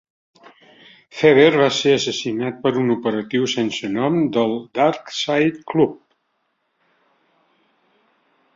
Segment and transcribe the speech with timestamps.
[1.17, 5.95] Fever va ser assassinat per un operatiu sense nom del Dark Side Club.